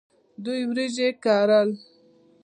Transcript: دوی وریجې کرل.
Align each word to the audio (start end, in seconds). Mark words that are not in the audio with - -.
دوی 0.43 0.61
وریجې 0.69 1.09
کرل. 1.23 1.69